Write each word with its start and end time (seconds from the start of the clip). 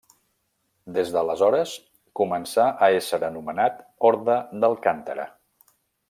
Des 0.95 1.09
d'aleshores 1.15 1.73
començà 2.21 2.65
a 2.85 2.91
ésser 3.01 3.19
anomenat 3.27 3.79
Orde 4.13 4.39
d'Alcántara. 4.63 5.27